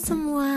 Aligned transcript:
semua, 0.00 0.52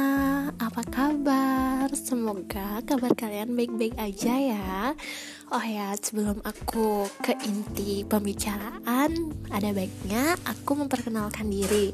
apa 0.56 0.82
kabar? 0.88 1.92
Semoga 1.92 2.80
kabar 2.88 3.12
kalian 3.12 3.60
baik-baik 3.60 4.00
aja 4.00 4.40
ya. 4.40 4.96
Oh 5.52 5.60
ya, 5.60 5.92
sebelum 6.00 6.40
aku 6.48 7.04
ke 7.20 7.36
inti 7.44 8.08
pembicaraan, 8.08 9.36
ada 9.52 9.70
baiknya 9.76 10.40
aku 10.48 10.80
memperkenalkan 10.80 11.52
diri. 11.52 11.92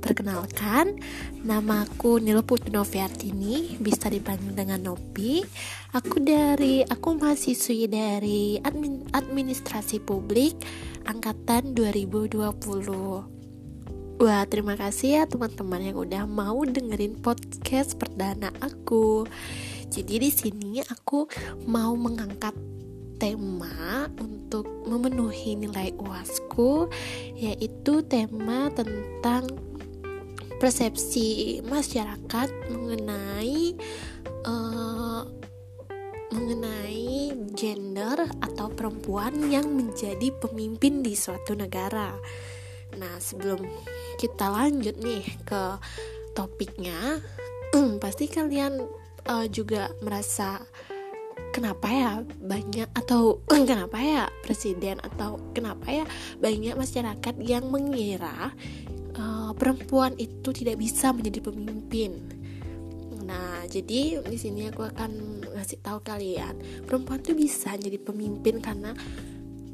Perkenalkan, 0.00 0.96
nama 1.44 1.84
aku 1.84 2.24
Nilo 2.24 2.40
Putri 2.40 2.72
Noviartini, 2.72 3.76
bisa 3.76 4.08
dipanggil 4.08 4.56
dengan 4.56 4.80
Nopi. 4.80 5.44
Aku 5.92 6.24
dari, 6.24 6.88
aku 6.88 7.20
mahasiswi 7.20 7.84
dari 7.84 8.56
admin, 8.64 9.04
administrasi 9.12 10.00
publik 10.00 10.56
angkatan 11.04 11.76
2020. 11.76 13.37
Wah, 14.18 14.42
terima 14.50 14.74
kasih 14.74 15.22
ya 15.22 15.22
teman-teman 15.30 15.78
yang 15.78 15.98
udah 16.02 16.26
mau 16.26 16.58
dengerin 16.66 17.22
podcast 17.22 17.94
perdana 17.94 18.50
aku. 18.58 19.22
Jadi 19.94 20.14
di 20.18 20.30
sini 20.34 20.82
aku 20.82 21.30
mau 21.70 21.94
mengangkat 21.94 22.50
tema 23.22 24.10
untuk 24.18 24.66
memenuhi 24.90 25.54
nilai 25.54 25.94
UASku 26.02 26.90
yaitu 27.38 28.02
tema 28.10 28.66
tentang 28.74 29.54
persepsi 30.58 31.62
masyarakat 31.62 32.50
mengenai 32.74 33.78
uh, 34.42 35.22
mengenai 36.34 37.38
gender 37.54 38.26
atau 38.42 38.66
perempuan 38.66 39.46
yang 39.46 39.70
menjadi 39.70 40.34
pemimpin 40.42 41.06
di 41.06 41.14
suatu 41.14 41.54
negara. 41.54 42.18
Nah, 42.98 43.22
sebelum 43.22 43.62
kita 44.18 44.50
lanjut 44.50 44.98
nih 44.98 45.24
ke 45.46 45.62
topiknya, 46.34 47.22
pasti 48.02 48.26
kalian 48.26 48.82
uh, 49.30 49.46
juga 49.46 49.94
merasa 50.02 50.58
kenapa 51.54 51.86
ya 51.88 52.12
banyak 52.42 52.90
atau 52.92 53.42
kenapa 53.70 53.98
ya 53.98 54.24
presiden 54.42 54.98
atau 55.00 55.38
kenapa 55.54 55.86
ya 55.88 56.04
banyak 56.42 56.74
masyarakat 56.74 57.34
yang 57.42 57.70
mengira 57.70 58.52
uh, 59.14 59.50
perempuan 59.54 60.14
itu 60.18 60.50
tidak 60.50 60.82
bisa 60.82 61.14
menjadi 61.14 61.50
pemimpin. 61.50 62.12
Nah, 63.28 63.68
jadi 63.68 64.24
di 64.24 64.38
sini 64.40 64.72
aku 64.72 64.88
akan 64.88 65.44
ngasih 65.52 65.84
tahu 65.84 66.00
kalian, 66.00 66.56
perempuan 66.88 67.20
tuh 67.20 67.36
bisa 67.36 67.76
jadi 67.76 68.00
pemimpin 68.00 68.56
karena 68.64 68.96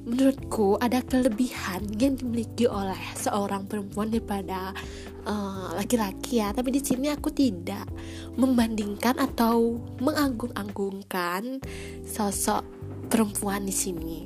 menurutku 0.04 0.76
ada 0.78 1.00
kelebihan 1.00 1.88
yang 1.96 2.20
dimiliki 2.20 2.68
oleh 2.68 3.00
seorang 3.16 3.64
perempuan 3.64 4.12
daripada 4.12 4.76
uh, 5.24 5.72
laki-laki 5.74 6.38
uh, 6.38 6.40
ya. 6.44 6.48
Tapi 6.52 6.68
di 6.76 6.80
sini 6.84 7.08
aku 7.08 7.32
tidak 7.32 7.88
membandingkan 8.36 9.16
atau 9.16 9.80
mengagung-agungkan 10.04 11.64
sosok 12.04 12.62
perempuan 13.08 13.64
di 13.64 13.74
sini. 13.74 14.18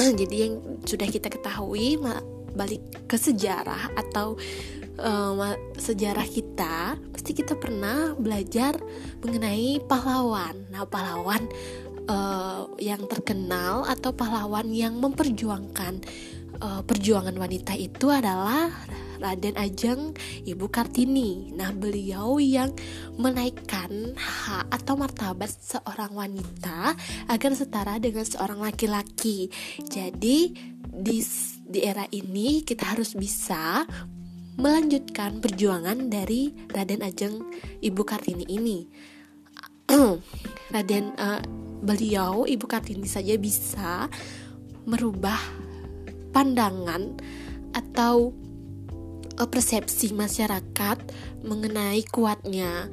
Jadi 0.20 0.36
yang 0.40 0.80
sudah 0.88 1.08
kita 1.08 1.28
ketahui 1.28 2.00
balik 2.56 2.82
ke 3.06 3.14
sejarah 3.20 3.94
atau 3.94 4.34
uh, 4.98 5.54
sejarah 5.76 6.26
kita 6.26 6.96
pasti 7.12 7.36
kita 7.36 7.56
pernah 7.56 8.16
belajar 8.16 8.80
mengenai 9.20 9.80
pahlawan. 9.84 10.66
Nah 10.72 10.88
pahlawan 10.88 11.46
uh, 12.10 12.66
yang 12.82 13.06
terkenal 13.06 13.86
atau 13.86 14.10
pahlawan 14.10 14.66
yang 14.74 14.98
memperjuangkan 14.98 16.02
uh, 16.58 16.82
perjuangan 16.82 17.38
wanita 17.38 17.78
itu 17.78 18.10
adalah 18.10 18.68
Raden 19.20 19.54
Ajeng 19.60 20.16
Ibu 20.48 20.72
Kartini. 20.72 21.52
Nah, 21.52 21.76
beliau 21.76 22.40
yang 22.40 22.72
menaikkan 23.20 24.16
hak 24.16 24.72
atau 24.72 24.96
martabat 24.96 25.52
seorang 25.52 26.16
wanita 26.16 26.96
agar 27.28 27.52
setara 27.52 28.00
dengan 28.00 28.24
seorang 28.24 28.64
laki-laki. 28.64 29.52
Jadi 29.84 30.56
di 30.88 31.20
di 31.70 31.80
era 31.84 32.08
ini 32.10 32.64
kita 32.64 32.96
harus 32.96 33.12
bisa 33.14 33.84
melanjutkan 34.56 35.38
perjuangan 35.38 36.08
dari 36.08 36.52
Raden 36.72 37.04
Ajeng 37.04 37.44
Ibu 37.84 38.02
Kartini 38.08 38.48
ini. 38.48 38.88
Raden 40.74 41.12
uh, 41.20 41.59
beliau 41.80 42.44
Ibu 42.44 42.64
Kartini 42.68 43.08
saja 43.08 43.34
bisa 43.40 44.06
merubah 44.84 45.38
pandangan 46.30 47.16
atau 47.72 48.32
uh, 49.38 49.48
persepsi 49.48 50.12
masyarakat 50.12 50.98
mengenai 51.42 52.04
kuatnya 52.08 52.86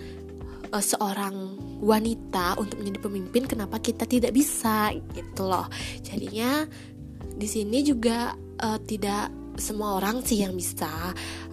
uh, 0.71 0.83
seorang 0.83 1.57
wanita 1.83 2.57
untuk 2.57 2.81
menjadi 2.81 2.99
pemimpin 3.03 3.43
kenapa 3.45 3.77
kita 3.83 4.07
tidak 4.07 4.33
bisa 4.33 4.95
gitu 5.13 5.43
loh. 5.45 5.67
Jadinya 6.01 6.65
di 7.37 7.47
sini 7.47 7.85
juga 7.85 8.33
uh, 8.63 8.79
tidak 8.81 9.29
semua 9.57 9.97
orang 9.97 10.21
sih 10.21 10.41
yang 10.45 10.53
bisa. 10.53 10.89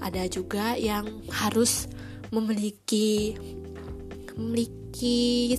Ada 0.01 0.29
juga 0.29 0.77
yang 0.77 1.25
harus 1.33 1.89
memiliki 2.33 3.37
memiliki 4.35 5.55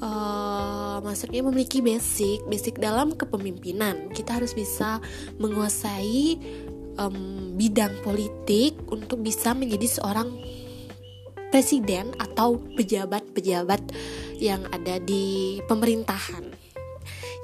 uh, 0.00 0.98
maksudnya 1.04 1.44
memiliki 1.44 1.80
basic 1.84 2.44
basic 2.48 2.76
dalam 2.80 3.14
kepemimpinan 3.14 4.10
kita 4.12 4.40
harus 4.40 4.52
bisa 4.52 4.98
menguasai 5.38 6.36
um, 7.00 7.54
bidang 7.56 8.00
politik 8.04 8.76
untuk 8.88 9.24
bisa 9.24 9.56
menjadi 9.56 10.00
seorang 10.00 10.28
presiden 11.50 12.14
atau 12.16 12.62
pejabat-pejabat 12.78 13.82
yang 14.38 14.64
ada 14.70 15.02
di 15.02 15.58
pemerintahan. 15.66 16.46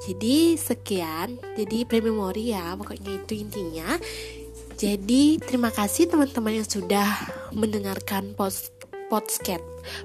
Jadi 0.07 0.55
sekian, 0.55 1.35
jadi 1.59 1.83
prememori 1.83 2.55
ya, 2.55 2.79
pokoknya 2.79 3.27
itu 3.27 3.35
intinya. 3.35 3.99
Jadi 4.79 5.43
terima 5.43 5.75
kasih 5.75 6.07
teman-teman 6.07 6.63
yang 6.63 6.69
sudah 6.69 7.09
mendengarkan 7.51 8.37
podcast 8.39 8.71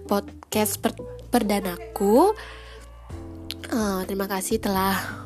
podcast 0.07 0.73
per, 0.81 0.97
perdanaku. 1.31 2.35
Uh, 3.71 4.03
terima 4.03 4.27
kasih 4.27 4.59
telah 4.59 5.21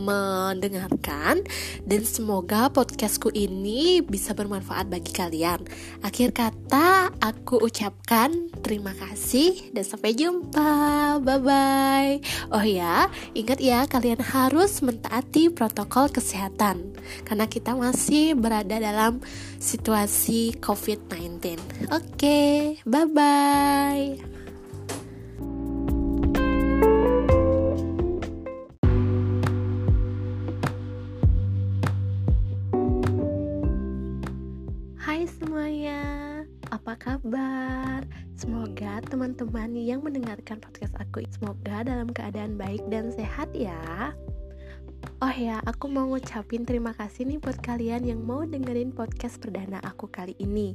mendengarkan 0.00 1.44
dan 1.84 2.02
semoga 2.02 2.72
podcastku 2.72 3.30
ini 3.36 4.00
bisa 4.00 4.32
bermanfaat 4.32 4.88
bagi 4.88 5.12
kalian. 5.12 5.62
Akhir 6.00 6.32
kata 6.32 7.12
aku 7.20 7.60
ucapkan 7.60 8.50
terima 8.64 8.96
kasih 8.96 9.70
dan 9.70 9.84
sampai 9.84 10.16
jumpa. 10.16 10.72
Bye 11.22 11.40
bye. 11.44 12.14
Oh 12.50 12.64
ya, 12.64 13.06
ingat 13.36 13.60
ya 13.60 13.84
kalian 13.86 14.24
harus 14.24 14.80
mentaati 14.80 15.52
protokol 15.52 16.08
kesehatan 16.10 16.96
karena 17.28 17.46
kita 17.46 17.76
masih 17.76 18.34
berada 18.34 18.80
dalam 18.80 19.20
situasi 19.60 20.56
COVID-19. 20.58 21.60
Oke, 21.92 22.16
okay, 22.16 22.56
bye 22.88 23.06
bye. 23.06 24.39
Teman-teman 39.20 39.76
yang 39.76 40.00
mendengarkan 40.00 40.56
podcast 40.64 40.96
aku 40.96 41.20
semoga 41.28 41.84
dalam 41.84 42.08
keadaan 42.08 42.56
baik 42.56 42.80
dan 42.88 43.12
sehat 43.12 43.52
ya. 43.52 44.16
Oh 45.20 45.34
ya, 45.36 45.60
aku 45.68 45.92
mau 45.92 46.08
ngucapin 46.08 46.64
terima 46.64 46.96
kasih 46.96 47.28
nih 47.28 47.36
buat 47.36 47.60
kalian 47.60 48.08
yang 48.08 48.24
mau 48.24 48.48
dengerin 48.48 48.96
podcast 48.96 49.36
perdana 49.36 49.76
aku 49.84 50.08
kali 50.08 50.32
ini. 50.40 50.72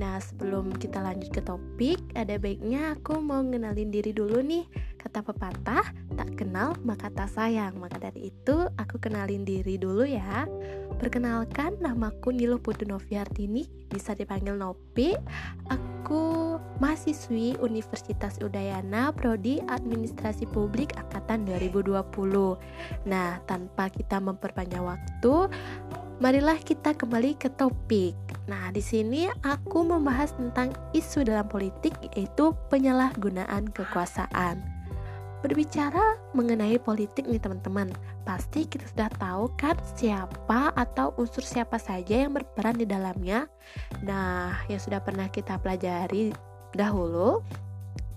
Nah, 0.00 0.16
sebelum 0.16 0.80
kita 0.80 0.96
lanjut 1.04 1.28
ke 1.28 1.44
topik, 1.44 2.00
ada 2.16 2.40
baiknya 2.40 2.96
aku 2.96 3.20
mau 3.20 3.44
ngenalin 3.44 3.92
diri 3.92 4.16
dulu 4.16 4.40
nih. 4.40 4.64
Kata 4.96 5.20
pepatah, 5.20 5.92
tak 6.16 6.40
kenal 6.40 6.72
maka 6.88 7.12
tak 7.12 7.28
sayang. 7.28 7.76
Maka 7.76 8.00
dari 8.00 8.32
itu, 8.32 8.64
aku 8.80 8.96
kenalin 8.96 9.44
diri 9.44 9.76
dulu 9.76 10.08
ya. 10.08 10.48
Perkenalkan, 10.96 11.76
namaku 11.84 12.32
Nilo 12.32 12.56
Putri 12.56 12.88
Noviartini, 12.88 13.68
bisa 13.92 14.16
dipanggil 14.16 14.56
Nopi. 14.56 15.12
Aku 15.68 15.87
mahasiswi 16.78 17.58
Universitas 17.58 18.38
Udayana, 18.38 19.10
Prodi 19.10 19.58
Administrasi 19.66 20.46
Publik 20.46 20.94
Angkatan 20.94 21.44
2020. 21.46 22.04
Nah, 23.06 23.42
tanpa 23.44 23.90
kita 23.90 24.22
memperpanjang 24.22 24.86
waktu, 24.86 25.50
marilah 26.22 26.58
kita 26.62 26.94
kembali 26.94 27.34
ke 27.34 27.50
topik. 27.50 28.14
Nah, 28.46 28.70
di 28.70 28.80
sini 28.80 29.26
aku 29.42 29.84
membahas 29.84 30.32
tentang 30.38 30.72
isu 30.94 31.26
dalam 31.26 31.50
politik 31.50 31.98
yaitu 32.14 32.54
penyalahgunaan 32.70 33.68
kekuasaan. 33.74 34.77
Berbicara 35.38 36.18
mengenai 36.34 36.82
politik 36.82 37.30
nih 37.30 37.38
teman-teman, 37.38 37.94
pasti 38.26 38.66
kita 38.66 38.82
sudah 38.90 39.10
tahu 39.22 39.54
kan 39.54 39.78
siapa 39.94 40.74
atau 40.74 41.14
unsur 41.14 41.46
siapa 41.46 41.78
saja 41.78 42.26
yang 42.26 42.34
berperan 42.34 42.74
di 42.74 42.86
dalamnya. 42.90 43.46
Nah, 44.02 44.66
yang 44.66 44.82
sudah 44.82 44.98
pernah 44.98 45.30
kita 45.30 45.62
pelajari 45.62 46.34
dahulu, 46.74 47.46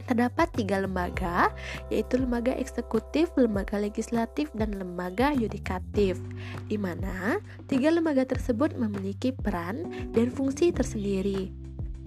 terdapat 0.09 0.49
tiga 0.57 0.81
lembaga, 0.81 1.53
yaitu 1.93 2.19
lembaga 2.19 2.57
eksekutif, 2.57 3.31
lembaga 3.37 3.77
legislatif, 3.77 4.49
dan 4.57 4.75
lembaga 4.75 5.31
yudikatif, 5.31 6.17
di 6.67 6.75
mana 6.75 7.37
tiga 7.69 7.93
lembaga 7.93 8.25
tersebut 8.25 8.75
memiliki 8.75 9.31
peran 9.31 10.09
dan 10.11 10.33
fungsi 10.33 10.73
tersendiri. 10.73 11.53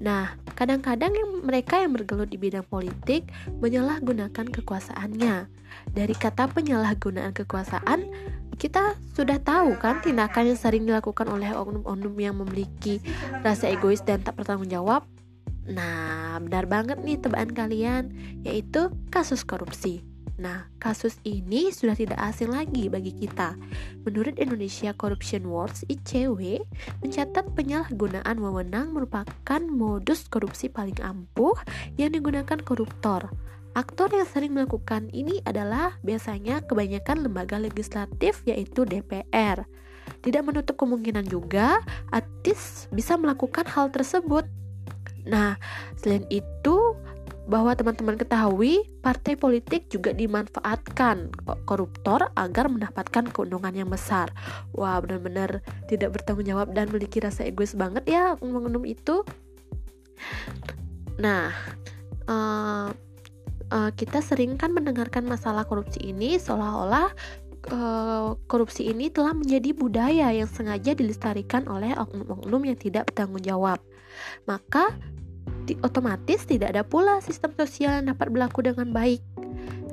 Nah, 0.00 0.34
kadang-kadang 0.58 1.14
yang 1.14 1.30
mereka 1.46 1.78
yang 1.78 1.94
bergelut 1.94 2.30
di 2.30 2.38
bidang 2.38 2.66
politik 2.66 3.30
menyalahgunakan 3.62 4.46
kekuasaannya. 4.50 5.46
Dari 5.94 6.14
kata 6.14 6.50
penyalahgunaan 6.50 7.34
kekuasaan, 7.34 8.06
kita 8.58 8.94
sudah 9.14 9.42
tahu 9.42 9.74
kan 9.78 9.98
tindakan 10.02 10.54
yang 10.54 10.58
sering 10.58 10.86
dilakukan 10.86 11.26
oleh 11.26 11.50
oknum-oknum 11.54 12.14
yang 12.18 12.38
memiliki 12.38 13.02
rasa 13.42 13.70
egois 13.70 14.02
dan 14.02 14.22
tak 14.22 14.38
bertanggung 14.38 14.70
jawab. 14.70 15.06
Nah, 15.64 16.36
benar 16.44 16.68
banget 16.68 17.00
nih 17.00 17.18
tebakan 17.18 17.56
kalian, 17.56 18.02
yaitu 18.44 18.92
kasus 19.08 19.42
korupsi. 19.42 20.04
Nah, 20.34 20.66
kasus 20.82 21.14
ini 21.22 21.70
sudah 21.70 21.94
tidak 21.94 22.18
asing 22.18 22.50
lagi 22.50 22.90
bagi 22.90 23.14
kita. 23.14 23.54
Menurut 24.02 24.34
Indonesia 24.34 24.90
Corruption 24.90 25.46
Watch 25.46 25.86
(ICW), 25.86 26.58
mencatat 27.06 27.54
penyalahgunaan 27.54 28.42
wewenang 28.42 28.90
merupakan 28.90 29.62
modus 29.62 30.26
korupsi 30.26 30.66
paling 30.66 30.98
ampuh 30.98 31.54
yang 31.94 32.10
digunakan 32.10 32.58
koruptor. 32.66 33.30
Aktor 33.74 34.10
yang 34.10 34.26
sering 34.26 34.54
melakukan 34.54 35.10
ini 35.10 35.42
adalah 35.46 35.98
biasanya 36.02 36.62
kebanyakan 36.66 37.26
lembaga 37.26 37.58
legislatif 37.58 38.42
yaitu 38.46 38.86
DPR. 38.86 39.66
Tidak 40.22 40.42
menutup 40.46 40.78
kemungkinan 40.78 41.26
juga 41.26 41.82
artis 42.10 42.86
bisa 42.90 43.14
melakukan 43.18 43.66
hal 43.70 43.90
tersebut. 43.90 44.46
Nah, 45.24 45.56
selain 45.96 46.28
itu 46.28 46.83
bahwa 47.44 47.76
teman-teman 47.76 48.16
ketahui 48.16 48.88
partai 49.04 49.36
politik 49.36 49.92
juga 49.92 50.16
dimanfaatkan 50.16 51.28
koruptor 51.68 52.32
agar 52.34 52.72
mendapatkan 52.72 53.28
keuntungan 53.28 53.74
yang 53.76 53.90
besar. 53.92 54.32
Wah, 54.72 54.96
benar-benar 55.04 55.60
tidak 55.92 56.16
bertanggung 56.16 56.48
jawab 56.48 56.72
dan 56.72 56.88
memiliki 56.88 57.20
rasa 57.20 57.44
egois 57.44 57.76
banget 57.76 58.08
ya 58.08 58.36
oknum 58.40 58.88
itu. 58.88 59.22
Nah, 61.20 61.52
uh, 62.26 62.88
uh, 63.70 63.90
kita 63.92 64.24
sering 64.24 64.56
kan 64.56 64.72
mendengarkan 64.72 65.28
masalah 65.28 65.68
korupsi 65.68 66.00
ini 66.00 66.40
seolah-olah 66.40 67.12
uh, 67.70 68.36
korupsi 68.48 68.88
ini 68.88 69.08
telah 69.08 69.32
menjadi 69.32 69.70
budaya 69.76 70.32
yang 70.32 70.48
sengaja 70.48 70.92
dilestarikan 70.96 71.68
oleh 71.68 71.92
oknum-oknum 71.96 72.62
yang 72.72 72.78
tidak 72.80 73.12
bertanggung 73.12 73.44
jawab. 73.44 73.80
Maka 74.48 74.94
otomatis 75.80 76.44
tidak 76.44 76.76
ada 76.76 76.84
pula 76.84 77.20
sistem 77.24 77.56
sosial 77.56 78.02
yang 78.02 78.12
dapat 78.12 78.28
berlaku 78.28 78.60
dengan 78.64 78.92
baik. 78.92 79.24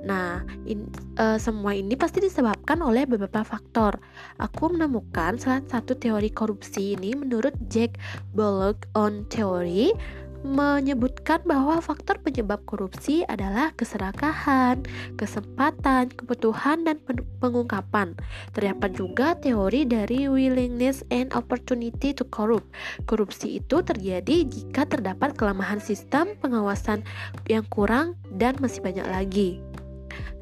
Nah, 0.01 0.41
in, 0.65 0.89
uh, 1.21 1.37
semua 1.37 1.77
ini 1.77 1.93
pasti 1.93 2.17
disebabkan 2.25 2.81
oleh 2.81 3.05
beberapa 3.05 3.45
faktor. 3.45 4.01
Aku 4.41 4.73
menemukan 4.73 5.37
salah 5.37 5.61
satu 5.69 5.93
teori 5.93 6.33
korupsi 6.33 6.97
ini 6.97 7.13
menurut 7.13 7.53
Jack 7.69 8.01
Bullock 8.33 8.89
on 8.97 9.29
Theory 9.29 9.93
menyebutkan 10.41 11.41
bahwa 11.45 11.77
faktor 11.79 12.17
penyebab 12.21 12.65
korupsi 12.65 13.21
adalah 13.29 13.73
keserakahan, 13.77 14.81
kesempatan, 15.15 16.09
kebutuhan, 16.09 16.83
dan 16.85 16.97
pengungkapan. 17.37 18.17
Terdapat 18.53 18.91
juga 18.97 19.37
teori 19.37 19.85
dari 19.85 20.25
willingness 20.25 21.05
and 21.13 21.29
opportunity 21.37 22.11
to 22.11 22.25
corrupt. 22.27 22.67
Korupsi 23.05 23.61
itu 23.61 23.85
terjadi 23.85 24.45
jika 24.45 24.89
terdapat 24.89 25.37
kelemahan 25.37 25.77
sistem 25.77 26.33
pengawasan 26.41 27.05
yang 27.45 27.65
kurang 27.69 28.17
dan 28.33 28.57
masih 28.57 28.81
banyak 28.81 29.05
lagi. 29.05 29.49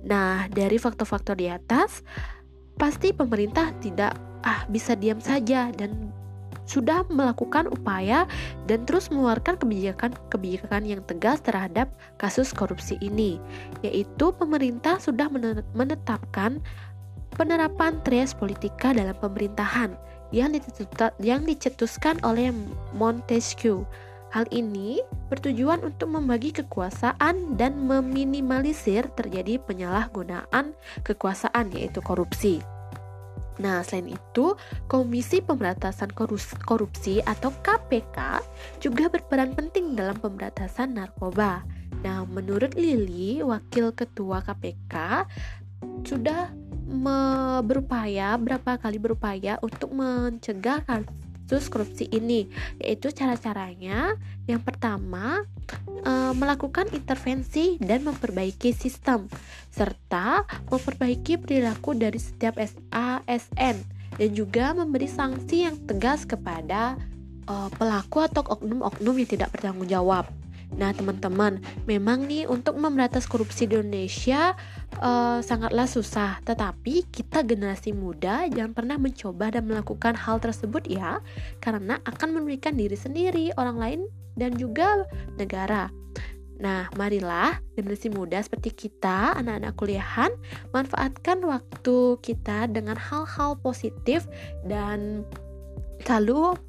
Nah, 0.08 0.48
dari 0.48 0.80
faktor-faktor 0.80 1.36
di 1.36 1.52
atas, 1.52 2.08
pasti 2.80 3.12
pemerintah 3.12 3.76
tidak 3.84 4.16
ah 4.40 4.64
bisa 4.72 4.96
diam 4.96 5.20
saja 5.20 5.68
dan 5.76 6.16
sudah 6.70 7.02
melakukan 7.10 7.66
upaya 7.74 8.30
dan 8.70 8.86
terus 8.86 9.10
mengeluarkan 9.10 9.58
kebijakan-kebijakan 9.58 10.86
yang 10.86 11.02
tegas 11.10 11.42
terhadap 11.42 11.90
kasus 12.22 12.54
korupsi 12.54 13.02
ini, 13.02 13.42
yaitu 13.82 14.30
pemerintah 14.38 15.02
sudah 15.02 15.26
menetapkan 15.74 16.62
penerapan 17.34 17.98
trias 18.06 18.38
politika 18.38 18.94
dalam 18.94 19.18
pemerintahan 19.18 19.98
yang, 20.30 20.54
yang 21.18 21.42
dicetuskan 21.42 22.22
oleh 22.22 22.54
Montesquieu. 22.94 23.90
Hal 24.30 24.46
ini 24.54 25.02
bertujuan 25.34 25.82
untuk 25.82 26.14
membagi 26.14 26.54
kekuasaan 26.54 27.58
dan 27.58 27.74
meminimalisir 27.90 29.10
terjadi 29.18 29.58
penyalahgunaan 29.66 30.78
kekuasaan 31.02 31.74
yaitu 31.74 31.98
korupsi. 32.06 32.62
Nah, 33.60 33.84
selain 33.84 34.16
itu, 34.16 34.56
Komisi 34.88 35.44
Pemberantasan 35.44 36.16
Korupsi 36.64 37.20
atau 37.28 37.52
KPK 37.60 38.40
juga 38.80 39.12
berperan 39.12 39.52
penting 39.52 40.00
dalam 40.00 40.16
pemberantasan 40.16 40.96
narkoba. 40.96 41.68
Nah, 42.00 42.24
menurut 42.24 42.80
Lili, 42.80 43.44
Wakil 43.44 43.92
Ketua 43.92 44.40
KPK 44.40 45.28
sudah 46.08 46.56
berupaya 47.62 48.34
berapa 48.40 48.82
kali 48.82 48.98
berupaya 48.98 49.62
untuk 49.62 49.94
mencegah 49.94 50.82
kasus 51.50 51.74
korupsi 51.74 52.06
ini, 52.14 52.46
yaitu 52.78 53.10
cara-caranya 53.10 54.14
yang 54.46 54.62
pertama 54.62 55.42
e, 56.06 56.14
melakukan 56.38 56.86
intervensi 56.94 57.82
dan 57.82 58.06
memperbaiki 58.06 58.70
sistem 58.70 59.26
serta 59.74 60.46
memperbaiki 60.70 61.42
perilaku 61.42 61.98
dari 61.98 62.22
setiap 62.22 62.62
ASN 62.94 63.82
dan 64.22 64.30
juga 64.38 64.78
memberi 64.78 65.10
sanksi 65.10 65.66
yang 65.66 65.74
tegas 65.90 66.30
kepada 66.30 66.94
e, 67.50 67.54
pelaku 67.74 68.30
atau 68.30 68.46
oknum-oknum 68.46 69.18
yang 69.18 69.30
tidak 69.34 69.50
bertanggung 69.50 69.90
jawab. 69.90 70.30
Nah, 70.78 70.94
teman-teman, 70.94 71.58
memang 71.90 72.30
nih 72.30 72.46
untuk 72.46 72.78
memberantas 72.78 73.26
korupsi 73.26 73.66
di 73.66 73.76
Indonesia 73.76 74.54
uh, 75.02 75.42
sangatlah 75.42 75.90
susah, 75.90 76.38
tetapi 76.46 77.10
kita 77.10 77.42
generasi 77.42 77.92
muda 77.92 78.46
jangan 78.48 78.78
pernah 78.78 78.98
mencoba 79.02 79.50
dan 79.50 79.66
melakukan 79.66 80.14
hal 80.14 80.38
tersebut 80.38 80.86
ya, 80.86 81.20
karena 81.58 81.98
akan 82.06 82.38
memberikan 82.38 82.78
diri 82.78 82.96
sendiri, 82.96 83.50
orang 83.58 83.78
lain 83.82 84.00
dan 84.38 84.54
juga 84.56 85.04
negara. 85.36 85.90
Nah, 86.60 86.92
marilah 87.00 87.56
generasi 87.80 88.12
muda 88.12 88.38
seperti 88.44 88.76
kita, 88.76 89.32
anak-anak 89.40 89.74
kuliahan, 89.80 90.32
manfaatkan 90.76 91.40
waktu 91.40 92.20
kita 92.20 92.68
dengan 92.68 93.00
hal-hal 93.00 93.56
positif 93.64 94.28
dan 94.68 95.24
selalu 96.04 96.60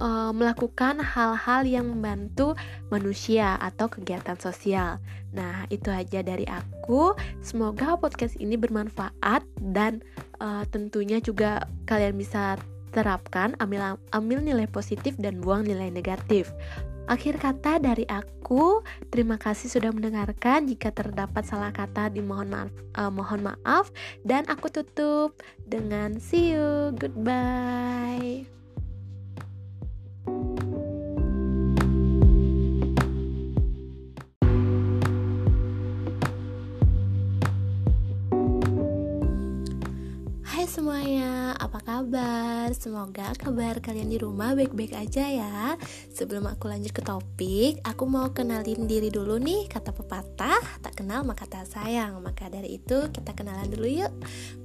uh, 0.00 0.30
melakukan 0.34 0.98
hal-hal 1.02 1.62
yang 1.66 1.90
membantu 1.90 2.54
manusia 2.88 3.58
atau 3.60 3.86
kegiatan 3.90 4.38
sosial. 4.38 4.98
Nah, 5.34 5.66
itu 5.70 5.90
aja 5.90 6.22
dari 6.22 6.46
aku. 6.46 7.14
Semoga 7.42 7.98
podcast 7.98 8.38
ini 8.38 8.54
bermanfaat 8.54 9.42
dan 9.74 10.02
uh, 10.38 10.62
tentunya 10.70 11.18
juga 11.18 11.66
kalian 11.90 12.14
bisa 12.18 12.58
terapkan, 12.94 13.58
ambil 13.58 13.98
ambil 14.14 14.38
nilai 14.38 14.70
positif 14.70 15.18
dan 15.18 15.42
buang 15.42 15.66
nilai 15.66 15.90
negatif. 15.90 16.54
Akhir 17.04 17.36
kata 17.36 17.84
dari 17.84 18.08
aku, 18.08 18.80
terima 19.12 19.36
kasih 19.36 19.68
sudah 19.68 19.92
mendengarkan. 19.92 20.64
Jika 20.64 20.88
terdapat 20.88 21.44
salah 21.44 21.68
kata, 21.68 22.08
dimohon 22.08 22.48
maaf, 22.48 22.72
uh, 22.96 23.12
mohon 23.12 23.44
maaf. 23.44 23.92
Dan 24.24 24.48
aku 24.48 24.72
tutup 24.72 25.36
dengan 25.68 26.16
see 26.16 26.56
you, 26.56 26.96
goodbye. 26.96 28.53
Semuanya. 40.74 41.54
Apa 41.54 41.78
kabar? 41.78 42.66
Semoga 42.74 43.30
kabar 43.38 43.78
kalian 43.78 44.10
di 44.10 44.18
rumah 44.18 44.58
baik-baik 44.58 44.90
aja 44.98 45.22
ya. 45.22 45.78
Sebelum 46.10 46.50
aku 46.50 46.66
lanjut 46.66 46.90
ke 46.90 46.98
topik, 46.98 47.78
aku 47.86 48.10
mau 48.10 48.34
kenalin 48.34 48.90
diri 48.90 49.06
dulu 49.06 49.38
nih. 49.38 49.70
Kata 49.70 49.94
pepatah, 49.94 50.82
tak 50.82 50.98
kenal 50.98 51.22
maka 51.22 51.46
tak 51.46 51.70
sayang. 51.70 52.18
Maka 52.18 52.50
dari 52.50 52.82
itu 52.82 53.06
kita 53.06 53.38
kenalan 53.38 53.70
dulu 53.70 53.86
yuk. 53.86 54.10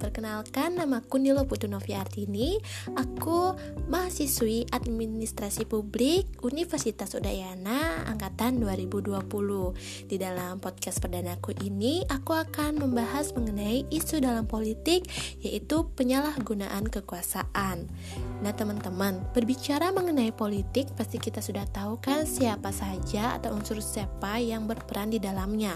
Perkenalkan, 0.01 0.81
namaku 0.81 1.21
Nilo 1.21 1.45
Putu 1.45 1.69
Artini 1.69 2.57
Aku 2.97 3.53
mahasiswi 3.91 4.65
administrasi 4.73 5.69
publik 5.69 6.41
Universitas 6.41 7.13
Udayana 7.13 8.07
Angkatan 8.09 8.63
2020 8.63 10.09
Di 10.09 10.15
dalam 10.17 10.57
podcast 10.57 10.97
perdanaku 11.03 11.53
ini, 11.61 12.01
aku 12.09 12.33
akan 12.33 12.81
membahas 12.81 13.29
mengenai 13.37 13.85
isu 13.93 14.23
dalam 14.23 14.49
politik 14.49 15.05
yaitu 15.43 15.85
penyalahgunaan 15.99 16.87
kekuasaan. 16.87 17.91
Nah, 18.39 18.55
teman-teman, 18.55 19.19
berbicara 19.35 19.91
mengenai 19.91 20.31
politik, 20.31 20.87
pasti 20.95 21.19
kita 21.19 21.43
sudah 21.43 21.67
tahu 21.67 21.99
kan 21.99 22.23
siapa 22.23 22.71
saja 22.71 23.35
atau 23.35 23.51
unsur 23.51 23.83
siapa 23.83 24.39
yang 24.39 24.63
berperan 24.63 25.11
di 25.11 25.19
dalamnya. 25.19 25.75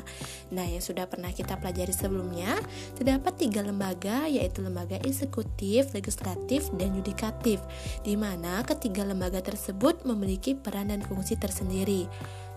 Nah, 0.56 0.63
yang 0.63 0.80
sudah 0.80 1.12
pernah 1.12 1.36
kita 1.36 1.60
pelajari 1.60 1.92
sebelumnya, 1.92 2.56
terdapat 2.96 3.36
tiga 3.36 3.60
lembaga, 3.68 4.24
yaitu 4.32 4.63
lembaga 4.63 4.96
eksekutif, 5.03 5.92
legislatif, 5.92 6.72
dan 6.80 6.96
yudikatif, 6.96 7.60
di 8.08 8.15
mana 8.15 8.63
ketiga 8.63 9.03
lembaga 9.03 9.44
tersebut 9.44 10.08
memiliki 10.08 10.56
peran 10.56 10.96
dan 10.96 11.03
fungsi 11.03 11.36
tersendiri. 11.36 12.08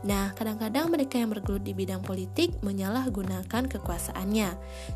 Nah, 0.04 0.36
kadang-kadang 0.36 0.92
mereka 0.92 1.16
yang 1.16 1.32
bergelut 1.32 1.64
di 1.64 1.72
bidang 1.72 2.04
politik 2.04 2.52
menyalahgunakan 2.60 3.64
kekuasaannya. 3.70 4.50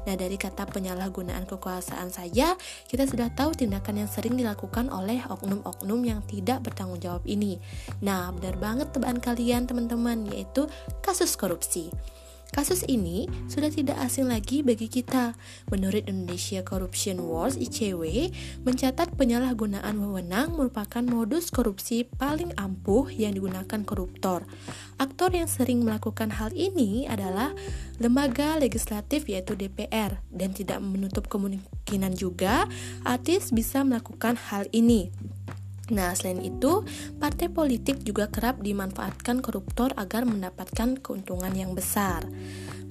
Nah, 0.04 0.14
dari 0.18 0.36
kata 0.36 0.68
penyalahgunaan 0.68 1.48
kekuasaan 1.48 2.12
saja, 2.12 2.58
kita 2.84 3.08
sudah 3.08 3.32
tahu 3.32 3.56
tindakan 3.56 4.04
yang 4.04 4.10
sering 4.10 4.36
dilakukan 4.36 4.92
oleh 4.92 5.24
oknum-oknum 5.24 6.00
yang 6.04 6.20
tidak 6.28 6.60
bertanggung 6.60 7.00
jawab 7.00 7.24
ini. 7.24 7.56
Nah, 8.04 8.28
benar 8.36 8.60
banget 8.60 8.92
tebaan 8.92 9.16
kalian 9.22 9.64
teman-teman, 9.64 10.28
yaitu 10.28 10.68
kasus 11.00 11.32
korupsi. 11.38 11.88
Kasus 12.50 12.82
ini 12.90 13.30
sudah 13.46 13.70
tidak 13.70 13.94
asing 14.02 14.26
lagi 14.26 14.66
bagi 14.66 14.90
kita. 14.90 15.38
Menurut 15.70 16.02
Indonesia 16.10 16.66
Corruption 16.66 17.22
Wars 17.22 17.54
(ICW), 17.54 18.34
mencatat 18.66 19.14
penyalahgunaan 19.14 19.94
wewenang 19.94 20.58
merupakan 20.58 21.06
modus 21.06 21.54
korupsi 21.54 22.10
paling 22.10 22.50
ampuh 22.58 23.06
yang 23.06 23.38
digunakan 23.38 23.86
koruptor. 23.86 24.42
Aktor 24.98 25.30
yang 25.30 25.46
sering 25.46 25.86
melakukan 25.86 26.34
hal 26.34 26.50
ini 26.50 27.06
adalah 27.06 27.54
lembaga 28.02 28.58
legislatif 28.58 29.30
yaitu 29.30 29.54
DPR 29.54 30.18
dan 30.34 30.50
tidak 30.50 30.82
menutup 30.82 31.30
kemungkinan 31.30 32.18
juga 32.18 32.66
artis 33.06 33.54
bisa 33.54 33.86
melakukan 33.86 34.34
hal 34.34 34.66
ini. 34.74 35.14
Nah, 35.90 36.14
selain 36.14 36.40
itu, 36.40 36.86
partai 37.18 37.50
politik 37.50 38.06
juga 38.06 38.30
kerap 38.30 38.62
dimanfaatkan 38.62 39.42
koruptor 39.42 39.90
agar 39.98 40.22
mendapatkan 40.22 41.02
keuntungan 41.02 41.50
yang 41.52 41.74
besar. 41.74 42.24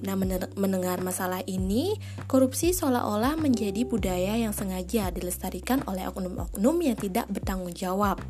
Nah, 0.00 0.16
mendengar 0.56 1.00
masalah 1.04 1.44
ini, 1.44 1.96
korupsi 2.24 2.72
seolah-olah 2.72 3.36
menjadi 3.36 3.84
budaya 3.84 4.36
yang 4.36 4.52
sengaja 4.56 5.12
dilestarikan 5.12 5.84
oleh 5.84 6.08
oknum-oknum 6.08 6.76
yang 6.80 6.96
tidak 6.96 7.28
bertanggung 7.28 7.72
jawab 7.76 8.20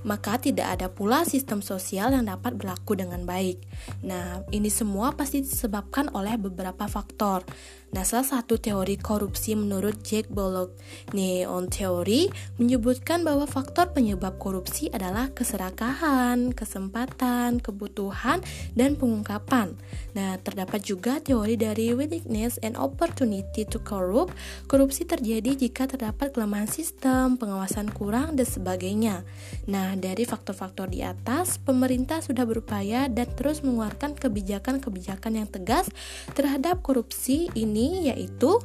maka 0.00 0.40
tidak 0.40 0.80
ada 0.80 0.88
pula 0.88 1.28
sistem 1.28 1.60
sosial 1.60 2.16
yang 2.16 2.24
dapat 2.24 2.56
berlaku 2.56 2.96
dengan 2.96 3.24
baik. 3.28 3.60
Nah, 4.00 4.40
ini 4.48 4.72
semua 4.72 5.12
pasti 5.12 5.44
disebabkan 5.44 6.08
oleh 6.16 6.40
beberapa 6.40 6.88
faktor. 6.88 7.44
Nah, 7.90 8.06
salah 8.06 8.22
satu 8.22 8.54
teori 8.54 8.94
korupsi 8.94 9.58
menurut 9.58 9.98
Jack 10.06 10.30
Bullock, 10.30 10.78
Neon 11.10 11.66
Theory, 11.66 12.30
menyebutkan 12.54 13.26
bahwa 13.26 13.50
faktor 13.50 13.90
penyebab 13.90 14.38
korupsi 14.38 14.86
adalah 14.94 15.34
keserakahan, 15.34 16.54
kesempatan, 16.54 17.58
kebutuhan, 17.58 18.46
dan 18.78 18.94
pengungkapan. 18.94 19.74
Nah, 20.14 20.38
terdapat 20.38 20.86
juga 20.86 21.18
teori 21.18 21.58
dari 21.58 21.90
willingness 21.90 22.62
and 22.62 22.78
opportunity 22.78 23.66
to 23.66 23.82
corrupt. 23.82 24.38
Korupsi 24.70 25.02
terjadi 25.02 25.58
jika 25.58 25.90
terdapat 25.90 26.30
kelemahan 26.30 26.70
sistem, 26.70 27.34
pengawasan 27.42 27.90
kurang, 27.90 28.38
dan 28.38 28.46
sebagainya. 28.46 29.26
Nah, 29.66 29.98
dari 29.98 30.22
faktor-faktor 30.22 30.94
di 30.94 31.02
atas, 31.02 31.58
pemerintah 31.58 32.22
sudah 32.22 32.46
berupaya 32.46 33.10
dan 33.10 33.26
terus 33.34 33.66
mengeluarkan 33.66 34.14
kebijakan-kebijakan 34.14 35.42
yang 35.42 35.48
tegas 35.50 35.90
terhadap 36.38 36.86
korupsi 36.86 37.50
ini 37.58 37.79
ini 37.80 38.12
yaitu 38.12 38.60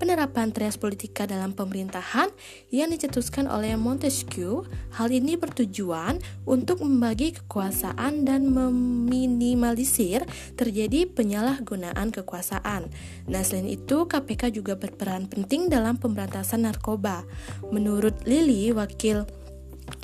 penerapan 0.00 0.48
trias 0.48 0.80
politika 0.80 1.28
dalam 1.28 1.52
pemerintahan 1.52 2.32
yang 2.72 2.88
dicetuskan 2.88 3.44
oleh 3.44 3.76
Montesquieu. 3.76 4.64
Hal 4.96 5.12
ini 5.12 5.36
bertujuan 5.36 6.24
untuk 6.48 6.80
membagi 6.80 7.36
kekuasaan 7.36 8.24
dan 8.24 8.48
meminimalisir 8.48 10.24
terjadi 10.56 11.04
penyalahgunaan 11.04 12.16
kekuasaan. 12.16 12.88
Nah, 13.28 13.42
selain 13.44 13.68
itu, 13.68 14.08
KPK 14.08 14.56
juga 14.56 14.80
berperan 14.80 15.28
penting 15.28 15.68
dalam 15.68 16.00
pemberantasan 16.00 16.64
narkoba. 16.64 17.28
Menurut 17.68 18.24
Lili, 18.24 18.72
wakil 18.72 19.28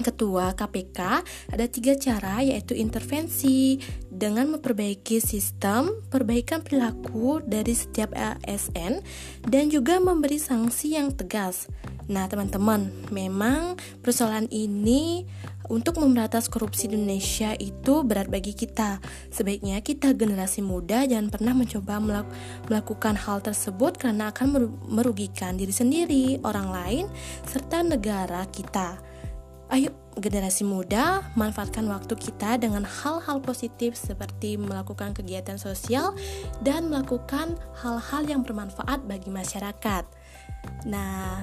ketua 0.02 0.52
KPK 0.58 0.98
ada 1.52 1.66
tiga 1.70 1.94
cara 1.94 2.42
yaitu 2.42 2.74
intervensi 2.74 3.78
dengan 4.06 4.56
memperbaiki 4.56 5.20
sistem, 5.20 6.02
perbaikan 6.08 6.64
perilaku 6.64 7.44
dari 7.44 7.76
setiap 7.76 8.10
ASN 8.16 9.04
dan 9.44 9.68
juga 9.68 10.00
memberi 10.00 10.40
sanksi 10.40 10.96
yang 10.96 11.12
tegas. 11.12 11.68
Nah, 12.06 12.30
teman-teman, 12.30 12.86
memang 13.10 13.74
persoalan 13.98 14.46
ini 14.54 15.26
untuk 15.66 15.98
memberantas 15.98 16.46
korupsi 16.46 16.86
di 16.86 16.94
Indonesia 16.94 17.50
itu 17.58 18.06
berat 18.06 18.30
bagi 18.30 18.54
kita. 18.54 19.02
Sebaiknya 19.34 19.82
kita 19.82 20.14
generasi 20.14 20.62
muda 20.62 21.02
jangan 21.02 21.34
pernah 21.34 21.54
mencoba 21.58 21.98
melakukan 22.66 23.18
hal 23.18 23.42
tersebut 23.42 23.98
karena 23.98 24.30
akan 24.30 24.70
merugikan 24.86 25.58
diri 25.58 25.74
sendiri, 25.74 26.26
orang 26.46 26.68
lain, 26.70 27.04
serta 27.46 27.82
negara 27.82 28.46
kita. 28.54 29.02
Ayo 29.66 29.90
generasi 30.14 30.62
muda 30.62 31.26
manfaatkan 31.34 31.84
waktu 31.90 32.14
kita 32.14 32.56
dengan 32.56 32.86
hal-hal 32.86 33.42
positif 33.42 33.98
seperti 33.98 34.54
melakukan 34.54 35.10
kegiatan 35.10 35.58
sosial 35.58 36.14
dan 36.62 36.86
melakukan 36.86 37.58
hal-hal 37.82 38.22
yang 38.24 38.46
bermanfaat 38.46 39.02
bagi 39.10 39.28
masyarakat. 39.28 40.06
Nah, 40.86 41.42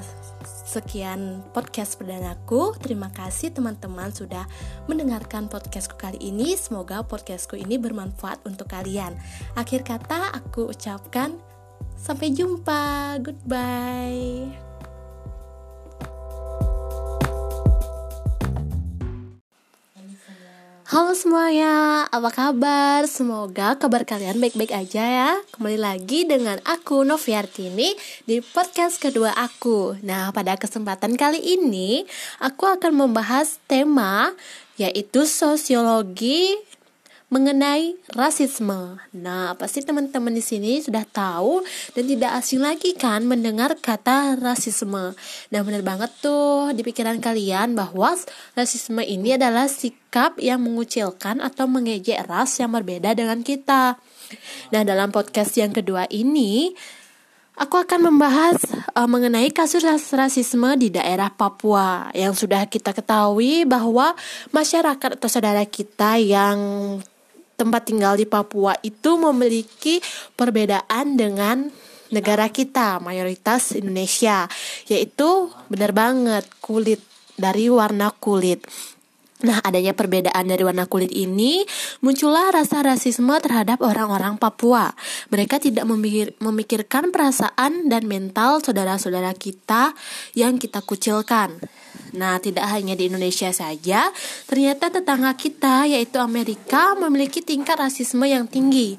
sekian 0.63 1.43
podcast 1.51 1.99
perdanaku. 1.99 2.73
Terima 2.79 3.11
kasih 3.11 3.51
teman-teman 3.51 4.09
sudah 4.15 4.47
mendengarkan 4.87 5.51
podcastku 5.51 5.99
kali 5.99 6.17
ini. 6.23 6.55
Semoga 6.55 7.03
podcastku 7.03 7.59
ini 7.59 7.75
bermanfaat 7.75 8.41
untuk 8.47 8.71
kalian. 8.71 9.19
Akhir 9.59 9.83
kata 9.83 10.31
aku 10.31 10.71
ucapkan 10.71 11.37
sampai 11.99 12.31
jumpa. 12.31 13.19
Goodbye. 13.19 14.72
Halo 20.83 21.15
semuanya, 21.15 22.03
apa 22.11 22.27
kabar? 22.27 23.07
Semoga 23.07 23.79
kabar 23.79 24.03
kalian 24.03 24.43
baik-baik 24.43 24.75
aja 24.75 24.99
ya 24.99 25.31
Kembali 25.55 25.79
lagi 25.79 26.27
dengan 26.27 26.59
aku 26.67 27.07
Noviartini 27.07 27.95
di 28.27 28.43
podcast 28.43 28.99
kedua 28.99 29.31
aku 29.31 29.95
Nah 30.03 30.35
pada 30.35 30.59
kesempatan 30.59 31.15
kali 31.15 31.39
ini 31.39 32.03
Aku 32.43 32.67
akan 32.67 32.99
membahas 32.99 33.63
tema 33.63 34.35
yaitu 34.75 35.23
sosiologi 35.23 36.51
mengenai 37.33 37.97
rasisme. 38.13 39.01
Nah, 39.17 39.57
pasti 39.57 39.81
teman-teman 39.81 40.29
di 40.29 40.45
sini 40.45 40.77
sudah 40.77 41.01
tahu 41.01 41.65
dan 41.97 42.05
tidak 42.05 42.31
asing 42.37 42.61
lagi 42.61 42.93
kan 42.93 43.25
mendengar 43.25 43.73
kata 43.81 44.37
rasisme. 44.37 45.17
Nah, 45.49 45.61
benar 45.65 45.81
banget 45.81 46.13
tuh 46.21 46.69
di 46.77 46.85
pikiran 46.85 47.17
kalian 47.17 47.73
bahwa 47.73 48.13
rasisme 48.53 49.01
ini 49.01 49.33
adalah 49.33 49.65
sikap 49.65 50.37
yang 50.37 50.61
mengucilkan 50.61 51.41
atau 51.41 51.65
mengejek 51.65 52.21
ras 52.29 52.61
yang 52.61 52.69
berbeda 52.69 53.17
dengan 53.17 53.41
kita. 53.41 53.97
Nah, 54.69 54.81
dalam 54.85 55.09
podcast 55.09 55.57
yang 55.57 55.73
kedua 55.73 56.05
ini 56.13 56.77
Aku 57.53 57.77
akan 57.77 58.09
membahas 58.09 58.57
uh, 58.97 59.05
mengenai 59.05 59.53
kasus 59.53 59.85
rasisme 60.09 60.73
di 60.73 60.89
daerah 60.89 61.29
Papua 61.29 62.09
yang 62.17 62.33
sudah 62.33 62.65
kita 62.65 62.97
ketahui 62.97 63.61
bahwa 63.69 64.17
masyarakat 64.49 65.21
atau 65.21 65.29
saudara 65.29 65.61
kita 65.61 66.17
yang 66.17 66.57
tempat 67.63 67.87
tinggal 67.87 68.19
di 68.19 68.27
Papua 68.27 68.75
itu 68.83 69.15
memiliki 69.15 70.03
perbedaan 70.35 71.15
dengan 71.15 71.71
negara 72.11 72.51
kita, 72.51 72.99
mayoritas 72.99 73.73
Indonesia, 73.73 74.45
yaitu 74.91 75.49
benar 75.71 75.95
banget 75.95 76.45
kulit 76.61 76.99
dari 77.39 77.71
warna 77.71 78.13
kulit. 78.13 78.61
Nah, 79.43 79.59
adanya 79.59 79.91
perbedaan 79.91 80.47
dari 80.47 80.63
warna 80.63 80.87
kulit 80.87 81.11
ini, 81.11 81.67
muncullah 81.99 82.55
rasa 82.55 82.79
rasisme 82.79 83.35
terhadap 83.43 83.83
orang-orang 83.83 84.39
Papua. 84.39 84.95
Mereka 85.35 85.59
tidak 85.59 85.83
memikir, 85.83 86.31
memikirkan 86.39 87.11
perasaan 87.11 87.91
dan 87.91 88.07
mental 88.07 88.63
saudara-saudara 88.63 89.35
kita 89.35 89.91
yang 90.31 90.55
kita 90.55 90.79
kucilkan. 90.79 91.59
Nah, 92.15 92.39
tidak 92.39 92.71
hanya 92.71 92.95
di 92.95 93.11
Indonesia 93.11 93.51
saja, 93.51 94.07
ternyata 94.47 94.87
tetangga 94.87 95.35
kita, 95.35 95.91
yaitu 95.91 96.23
Amerika, 96.23 96.95
memiliki 96.95 97.43
tingkat 97.43 97.75
rasisme 97.75 98.23
yang 98.23 98.47
tinggi. 98.47 98.95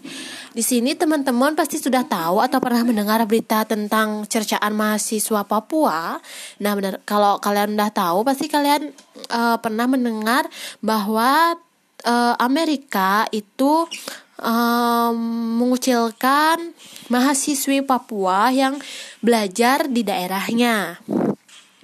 Di 0.55 0.63
sini 0.63 0.95
teman-teman 0.95 1.59
pasti 1.59 1.83
sudah 1.83 2.07
tahu 2.07 2.39
atau 2.39 2.63
pernah 2.63 2.87
mendengar 2.87 3.19
berita 3.27 3.67
tentang 3.67 4.23
cercaan 4.31 4.71
mahasiswa 4.71 5.43
Papua. 5.43 6.23
Nah, 6.63 6.73
benar 6.79 7.03
kalau 7.03 7.43
kalian 7.43 7.75
udah 7.75 7.91
tahu, 7.91 8.23
pasti 8.23 8.47
kalian 8.47 8.95
uh, 9.35 9.59
pernah 9.59 9.91
mendengar 9.91 10.47
bahwa 10.79 11.59
uh, 12.07 12.35
Amerika 12.39 13.27
itu 13.35 13.91
um, 14.39 15.17
mengucilkan 15.59 16.71
mahasiswi 17.11 17.83
Papua 17.83 18.55
yang 18.55 18.79
belajar 19.27 19.91
di 19.91 20.07
daerahnya. 20.07 21.03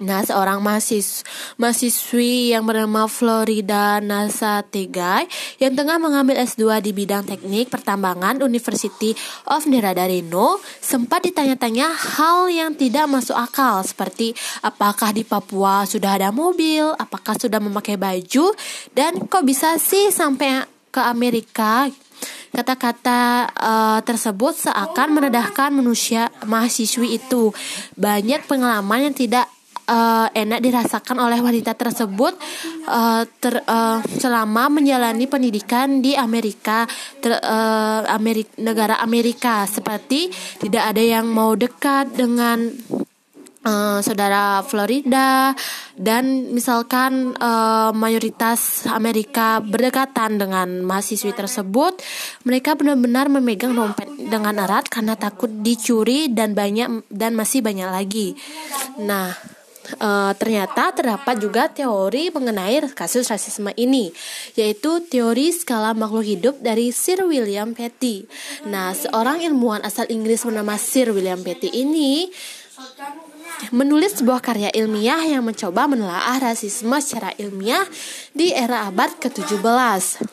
Nah, 0.01 0.25
seorang 0.25 0.65
mahasiswa, 0.65 1.21
mahasiswi 1.61 2.57
yang 2.57 2.65
bernama 2.65 3.05
Florida 3.05 4.01
Nasa 4.01 4.65
Tegai 4.65 5.29
yang 5.61 5.77
tengah 5.77 6.01
mengambil 6.01 6.41
S2 6.41 6.81
di 6.81 6.89
bidang 6.89 7.21
teknik 7.29 7.69
pertambangan 7.69 8.41
University 8.41 9.13
of 9.45 9.69
Nevada 9.69 10.09
Reno 10.09 10.57
sempat 10.81 11.21
ditanya-tanya 11.29 11.93
hal 11.93 12.49
yang 12.49 12.73
tidak 12.73 13.05
masuk 13.13 13.37
akal 13.37 13.85
seperti 13.85 14.33
apakah 14.65 15.13
di 15.13 15.21
Papua 15.21 15.85
sudah 15.85 16.17
ada 16.17 16.33
mobil, 16.33 16.97
apakah 16.97 17.37
sudah 17.37 17.61
memakai 17.61 17.93
baju, 17.93 18.57
dan 18.97 19.29
kok 19.29 19.45
bisa 19.45 19.77
sih 19.77 20.09
sampai 20.09 20.65
ke 20.89 20.97
Amerika 20.97 21.85
Kata-kata 22.51 23.47
uh, 23.47 23.99
tersebut 24.03 24.67
seakan 24.67 25.15
menedahkan 25.15 25.71
manusia 25.71 26.27
mahasiswi 26.43 27.15
itu. 27.15 27.55
Banyak 27.95 28.43
pengalaman 28.43 29.07
yang 29.07 29.15
tidak 29.15 29.47
uh, 29.91 30.27
enak 30.31 30.63
dirasakan 30.63 31.19
oleh 31.19 31.43
wanita 31.43 31.75
tersebut 31.75 32.33
uh, 32.87 33.27
ter, 33.43 33.59
uh, 33.67 33.99
selama 34.15 34.71
menjalani 34.71 35.27
pendidikan 35.27 35.99
di 35.99 36.15
Amerika 36.15 36.87
ter, 37.19 37.35
uh, 37.35 38.07
Amerika 38.07 38.55
negara 38.63 38.95
Amerika. 39.03 39.67
Seperti 39.67 40.31
tidak 40.63 40.95
ada 40.95 41.03
yang 41.03 41.27
mau 41.27 41.53
dekat 41.53 42.15
dengan 42.15 42.71
Uh, 43.61 44.01
saudara 44.01 44.65
Florida 44.65 45.53
dan 45.93 46.49
misalkan 46.49 47.37
uh, 47.37 47.93
mayoritas 47.93 48.89
Amerika 48.89 49.61
berdekatan 49.61 50.41
dengan 50.41 50.81
mahasiswi 50.81 51.29
tersebut 51.29 52.01
mereka 52.41 52.73
benar-benar 52.73 53.29
memegang 53.29 53.77
dompet 53.77 54.09
dengan 54.17 54.57
erat 54.65 54.89
karena 54.89 55.13
takut 55.13 55.61
dicuri 55.61 56.33
dan 56.33 56.57
banyak 56.57 57.05
dan 57.13 57.37
masih 57.37 57.61
banyak 57.61 57.85
lagi. 57.85 58.33
Nah 58.97 59.29
uh, 59.99 60.31
ternyata 60.37 60.95
terdapat 60.95 61.35
juga 61.41 61.67
teori 61.67 62.31
mengenai 62.31 62.79
kasus 62.95 63.27
rasisme 63.27 63.73
ini, 63.75 64.13
yaitu 64.55 65.03
teori 65.09 65.51
skala 65.51 65.91
makhluk 65.97 66.23
hidup 66.23 66.55
dari 66.63 66.93
Sir 66.93 67.25
William 67.27 67.75
Petty. 67.75 68.29
Nah, 68.69 68.95
seorang 68.95 69.43
ilmuwan 69.43 69.83
asal 69.83 70.07
Inggris 70.07 70.47
bernama 70.47 70.79
Sir 70.79 71.11
William 71.11 71.41
Petty 71.41 71.73
ini 71.73 72.31
menulis 73.69 74.17
sebuah 74.17 74.41
karya 74.41 74.73
ilmiah 74.73 75.21
yang 75.21 75.45
mencoba 75.45 75.85
menelaah 75.85 76.41
rasisme 76.41 76.97
secara 76.97 77.29
ilmiah 77.37 77.85
di 78.33 78.49
era 78.49 78.89
abad 78.89 79.13
ke-17. 79.21 80.25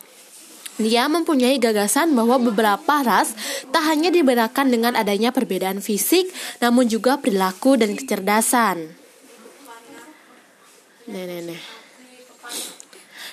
Dia 0.79 1.11
mempunyai 1.11 1.59
gagasan 1.59 2.15
bahwa 2.15 2.38
beberapa 2.38 3.03
ras 3.03 3.35
tak 3.75 3.83
hanya 3.83 4.15
dibedakan 4.15 4.71
dengan 4.71 4.95
adanya 4.95 5.35
perbedaan 5.35 5.83
fisik, 5.83 6.31
namun 6.62 6.87
juga 6.87 7.19
perilaku 7.19 7.75
dan 7.75 7.99
kecerdasan. 7.99 8.95
Nih, 11.09 11.25
nih, 11.25 11.41
nih. 11.49 11.61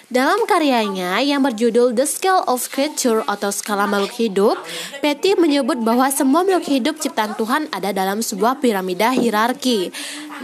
Dalam 0.07 0.47
karyanya 0.47 1.19
yang 1.19 1.43
berjudul 1.43 1.91
The 1.91 2.07
Scale 2.07 2.47
of 2.47 2.71
Creature 2.71 3.27
atau 3.27 3.51
skala 3.51 3.83
makhluk 3.83 4.15
hidup, 4.15 4.55
Petty 5.03 5.35
menyebut 5.35 5.83
bahwa 5.83 6.07
semua 6.07 6.47
makhluk 6.47 6.71
hidup 6.71 6.95
ciptaan 7.03 7.35
Tuhan 7.35 7.67
ada 7.75 7.91
dalam 7.91 8.23
sebuah 8.23 8.63
piramida 8.63 9.11
hierarki. 9.11 9.91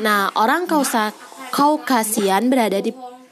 Nah, 0.04 0.28
orang 0.36 0.68
Kausa 0.68 1.16
Kaukasian 1.56 2.52
berada 2.52 2.84
di 2.84 2.92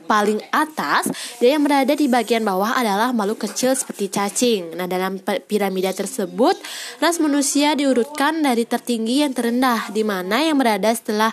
paling 0.10 0.42
atas 0.50 1.14
dan 1.38 1.62
yang 1.62 1.64
berada 1.64 1.94
di 1.94 2.10
bagian 2.10 2.42
bawah 2.42 2.74
adalah 2.74 3.14
makhluk 3.14 3.46
kecil 3.46 3.78
seperti 3.78 4.10
cacing. 4.10 4.74
Nah, 4.74 4.90
dalam 4.90 5.22
piramida 5.46 5.94
tersebut, 5.94 6.58
ras 6.98 7.22
manusia 7.22 7.78
diurutkan 7.78 8.42
dari 8.42 8.66
tertinggi 8.66 9.22
yang 9.22 9.38
terendah, 9.38 9.94
di 9.94 10.02
mana 10.02 10.42
yang 10.42 10.58
berada 10.58 10.90
setelah 10.90 11.30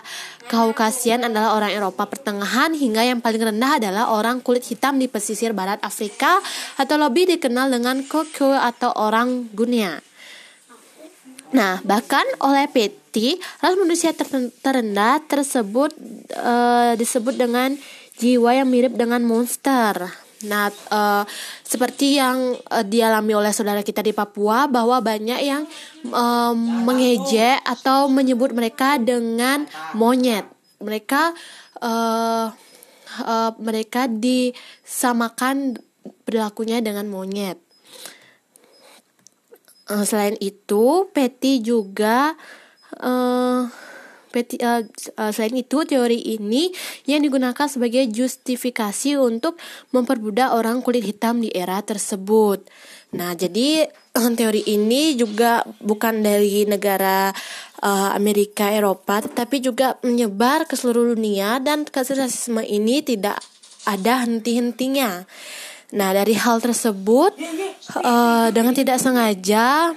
Kaukasian 0.47 1.27
adalah 1.27 1.59
orang 1.59 1.75
Eropa 1.75 2.07
pertengahan 2.07 2.71
hingga 2.71 3.03
yang 3.03 3.19
paling 3.19 3.51
rendah 3.51 3.83
adalah 3.83 4.15
orang 4.15 4.39
kulit 4.39 4.63
hitam 4.63 4.95
di 4.95 5.11
pesisir 5.11 5.51
barat 5.51 5.75
Afrika 5.83 6.39
atau 6.79 6.95
lebih 6.95 7.27
dikenal 7.35 7.67
dengan 7.67 7.99
Koko 8.07 8.55
atau 8.55 8.95
orang 8.95 9.51
Guinea. 9.51 9.99
Nah, 11.51 11.79
bahkan 11.87 12.23
oleh 12.43 12.67
PT, 12.67 13.39
ras 13.63 13.75
manusia 13.79 14.11
terendah 14.63 15.23
tersebut 15.27 15.95
uh, 16.35 16.91
disebut 16.99 17.39
dengan 17.39 17.75
jiwa 18.17 18.57
yang 18.57 18.69
mirip 18.69 18.93
dengan 18.97 19.21
monster. 19.23 20.09
Nah, 20.45 20.69
uh, 20.93 21.25
seperti 21.65 22.21
yang 22.21 22.53
uh, 22.69 22.85
dialami 22.85 23.33
oleh 23.33 23.49
saudara 23.49 23.81
kita 23.81 24.05
di 24.05 24.13
Papua, 24.13 24.69
bahwa 24.69 25.01
banyak 25.01 25.41
yang 25.41 25.65
uh, 26.13 26.53
mengejek 26.57 27.57
atau 27.65 28.05
menyebut 28.05 28.53
mereka 28.53 29.01
dengan 29.01 29.65
monyet. 29.97 30.45
Mereka 30.77 31.33
uh, 31.81 32.53
uh, 33.25 33.51
mereka 33.57 34.05
disamakan 34.05 35.81
perilakunya 36.21 36.85
dengan 36.85 37.09
monyet. 37.09 37.57
Uh, 39.89 40.05
selain 40.05 40.37
itu, 40.37 41.09
Petty 41.15 41.65
juga 41.65 42.37
uh, 43.01 43.65
uh, 44.43 45.31
selain 45.31 45.55
itu, 45.57 45.87
teori 45.87 46.37
ini 46.37 46.69
yang 47.09 47.23
digunakan 47.23 47.65
sebagai 47.65 48.05
justifikasi 48.11 49.17
untuk 49.17 49.57
memperbudak 49.95 50.53
orang 50.53 50.83
kulit 50.83 51.07
hitam 51.07 51.41
di 51.41 51.49
era 51.49 51.81
tersebut. 51.81 52.67
Nah, 53.15 53.33
jadi 53.33 53.87
teori 54.11 54.67
ini 54.67 55.15
juga 55.15 55.63
bukan 55.79 56.25
dari 56.25 56.67
negara 56.67 57.31
uh, 57.79 58.09
Amerika, 58.17 58.67
Eropa, 58.73 59.23
tetapi 59.23 59.63
juga 59.63 59.95
menyebar 60.03 60.67
ke 60.67 60.75
seluruh 60.75 61.15
dunia 61.15 61.61
dan 61.63 61.87
kasus 61.87 62.19
rasisme 62.19 62.59
ini 62.65 62.99
tidak 63.05 63.39
ada 63.87 64.27
henti-hentinya. 64.27 65.23
Nah, 65.95 66.09
dari 66.11 66.35
hal 66.35 66.59
tersebut, 66.59 67.31
uh, 68.03 68.51
dengan 68.51 68.75
tidak 68.75 68.99
sengaja 68.99 69.95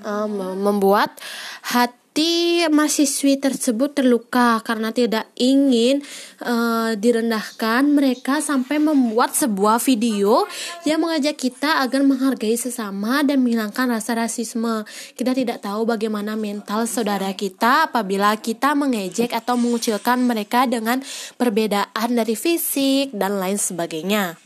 um, 0.00 0.56
membuat 0.56 1.12
hati 1.60 1.99
Hati 2.20 2.68
mahasiswi 2.68 3.40
tersebut 3.40 3.96
terluka 3.96 4.60
karena 4.60 4.92
tidak 4.92 5.24
ingin 5.40 6.04
uh, 6.44 6.92
direndahkan. 6.92 7.88
Mereka 7.88 8.44
sampai 8.44 8.76
membuat 8.76 9.32
sebuah 9.32 9.80
video 9.80 10.44
yang 10.84 11.00
mengajak 11.00 11.40
kita 11.40 11.80
agar 11.80 12.04
menghargai 12.04 12.60
sesama 12.60 13.24
dan 13.24 13.40
menghilangkan 13.40 13.96
rasa 13.96 14.20
rasisme. 14.20 14.84
Kita 15.16 15.32
tidak 15.32 15.64
tahu 15.64 15.88
bagaimana 15.88 16.36
mental 16.36 16.84
saudara 16.84 17.32
kita 17.32 17.88
apabila 17.88 18.36
kita 18.36 18.76
mengejek 18.76 19.32
atau 19.32 19.56
mengucilkan 19.56 20.20
mereka 20.20 20.68
dengan 20.68 21.00
perbedaan 21.40 22.08
dari 22.12 22.36
fisik 22.36 23.16
dan 23.16 23.40
lain 23.40 23.56
sebagainya. 23.56 24.36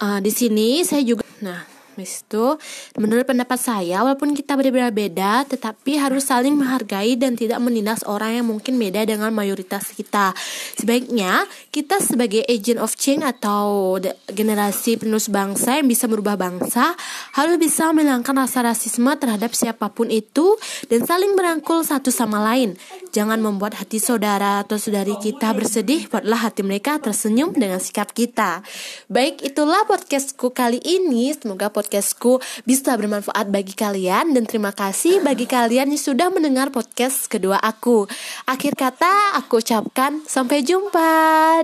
Uh, 0.00 0.16
di 0.24 0.32
sini 0.32 0.80
saya 0.80 1.04
juga, 1.04 1.28
nah 1.44 1.77
itu 2.06 2.54
menurut 2.94 3.26
pendapat 3.26 3.58
saya 3.58 4.06
walaupun 4.06 4.36
kita 4.36 4.54
berbeda-beda 4.54 5.42
tetapi 5.48 5.98
harus 5.98 6.30
saling 6.30 6.54
menghargai 6.54 7.18
dan 7.18 7.34
tidak 7.34 7.58
menindas 7.58 8.06
orang 8.06 8.38
yang 8.38 8.46
mungkin 8.46 8.78
beda 8.78 9.02
dengan 9.08 9.34
mayoritas 9.34 9.90
kita. 9.90 10.30
Sebaiknya 10.78 11.48
kita 11.74 11.98
sebagai 11.98 12.46
agent 12.46 12.78
of 12.78 12.94
change 12.94 13.26
atau 13.26 13.96
generasi 14.30 15.00
penerus 15.00 15.26
bangsa 15.32 15.80
yang 15.80 15.88
bisa 15.88 16.06
merubah 16.06 16.38
bangsa 16.38 16.94
harus 17.34 17.56
bisa 17.56 17.90
menghilangkan 17.90 18.44
rasa 18.44 18.62
rasisme 18.62 19.10
terhadap 19.16 19.56
siapa 19.56 19.90
pun 19.90 20.12
itu 20.12 20.54
dan 20.86 21.02
saling 21.02 21.34
merangkul 21.34 21.80
satu 21.82 22.12
sama 22.12 22.38
lain. 22.42 22.76
Jangan 23.08 23.40
membuat 23.40 23.80
hati 23.80 23.96
saudara 23.96 24.60
atau 24.60 24.76
saudari 24.76 25.16
kita 25.16 25.56
bersedih, 25.56 26.06
buatlah 26.12 26.44
hati 26.44 26.60
mereka 26.60 27.00
tersenyum 27.00 27.56
dengan 27.56 27.80
sikap 27.80 28.12
kita. 28.12 28.60
Baik, 29.08 29.40
itulah 29.40 29.88
podcastku 29.88 30.52
kali 30.52 30.76
ini. 30.84 31.32
Semoga 31.32 31.72
podcastku 31.72 32.40
bisa 32.68 32.92
bermanfaat 32.94 33.48
bagi 33.48 33.72
kalian 33.72 34.36
dan 34.36 34.44
terima 34.44 34.76
kasih 34.76 35.24
bagi 35.24 35.48
kalian 35.48 35.88
yang 35.88 36.02
sudah 36.02 36.28
mendengar 36.28 36.68
podcast 36.68 37.32
kedua 37.32 37.56
aku. 37.64 38.04
Akhir 38.44 38.76
kata, 38.76 39.40
aku 39.40 39.64
ucapkan 39.64 40.20
sampai 40.28 40.60
jumpa 40.60 41.10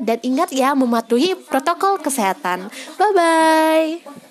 dan 0.01 0.19
ingat 0.25 0.49
ya 0.51 0.73
mematuhi 0.73 1.37
protokol 1.37 2.01
kesehatan. 2.01 2.73
Bye 2.97 3.13
bye. 3.13 4.25